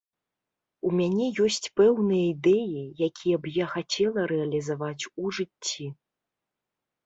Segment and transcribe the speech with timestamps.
[0.87, 5.85] У мяне ёсць пэўныя ідэі, якія б я хацела рэалізаваць у жыцці.